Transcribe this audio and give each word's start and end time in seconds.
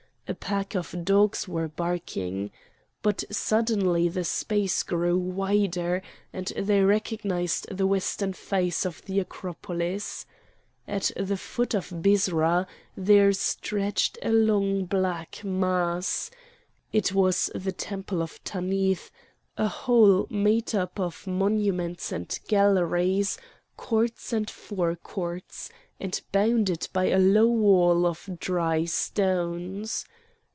A 0.27 0.33
pack 0.33 0.75
of 0.77 0.95
dogs 1.03 1.45
were 1.45 1.67
barking. 1.67 2.51
But 3.01 3.25
suddenly 3.29 4.07
the 4.07 4.23
space 4.23 4.81
grew 4.81 5.17
wider 5.17 6.01
and 6.31 6.47
they 6.55 6.81
recognised 6.83 7.67
the 7.69 7.85
western 7.85 8.31
face 8.31 8.85
of 8.85 9.03
the 9.03 9.19
Acropolis. 9.19 10.25
At 10.87 11.11
the 11.17 11.35
foot 11.35 11.73
of 11.73 11.89
Byrsa 11.89 12.65
there 12.95 13.33
stretched 13.33 14.19
a 14.21 14.31
long 14.31 14.85
black 14.85 15.43
mass: 15.43 16.31
it 16.93 17.13
was 17.13 17.51
the 17.53 17.73
temple 17.73 18.23
of 18.23 18.41
Tanith, 18.45 19.11
a 19.57 19.67
whole 19.67 20.27
made 20.29 20.73
up 20.73 20.97
of 20.97 21.27
monuments 21.27 22.09
and 22.13 22.39
galleries, 22.47 23.37
courts 23.75 24.31
and 24.31 24.49
fore 24.49 24.95
courts, 24.95 25.69
and 25.99 26.21
bounded 26.31 26.87
by 26.93 27.07
a 27.09 27.19
low 27.19 27.47
wall 27.47 28.05
of 28.05 28.29
dry 28.39 28.85
stones. 28.85 30.05